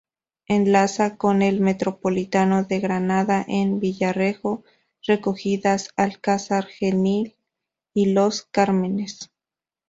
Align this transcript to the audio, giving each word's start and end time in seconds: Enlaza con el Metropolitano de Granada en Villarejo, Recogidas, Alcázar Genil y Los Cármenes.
Enlaza 0.47 1.15
con 1.15 1.43
el 1.43 1.59
Metropolitano 1.61 2.63
de 2.63 2.79
Granada 2.79 3.45
en 3.47 3.79
Villarejo, 3.79 4.63
Recogidas, 5.05 5.89
Alcázar 5.95 6.65
Genil 6.65 7.35
y 7.93 8.07
Los 8.07 8.41
Cármenes. 8.41 9.29